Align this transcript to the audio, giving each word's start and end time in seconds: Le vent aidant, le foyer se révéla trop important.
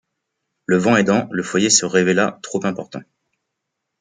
Le 0.65 0.77
vent 0.79 0.95
aidant, 0.97 1.27
le 1.31 1.43
foyer 1.43 1.69
se 1.69 1.85
révéla 1.85 2.39
trop 2.41 2.65
important. 2.65 3.01